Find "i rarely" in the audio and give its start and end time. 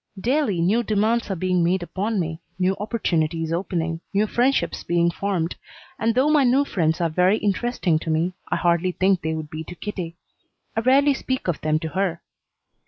10.75-11.13